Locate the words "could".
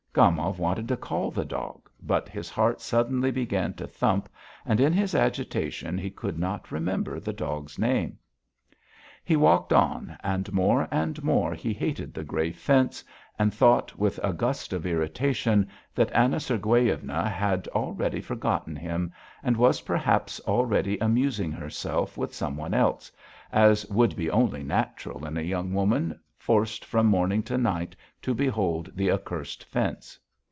6.09-6.37